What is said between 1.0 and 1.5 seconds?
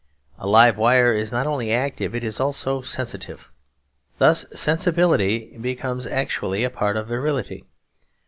is not